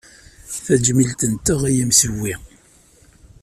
Tajmilt-nteɣ 0.65 1.61
i 1.65 1.71
yimsewwi. 1.77 2.33